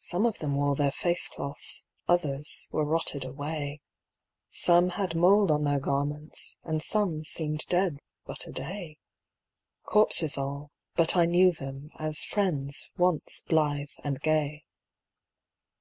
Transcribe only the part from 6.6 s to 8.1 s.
And some seemed dead